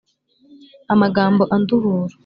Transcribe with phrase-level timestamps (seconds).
[0.93, 2.15] Amagambo anduhura